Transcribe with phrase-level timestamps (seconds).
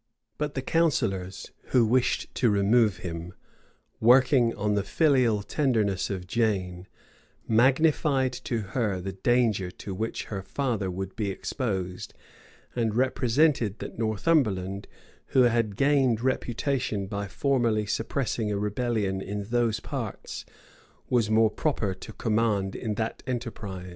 [0.39, 3.35] But the counsellors, who wished to remove him,[]
[3.99, 6.87] working on the filial tenderness of Jane,
[7.47, 12.15] magnified to her the danger to which her father would be exposed;
[12.75, 14.87] and represented that Northumberland,
[15.37, 20.47] who had gained reputation by formerly suppressing a rebellion in those parts,
[21.11, 23.89] was more proper to command in that enterprise.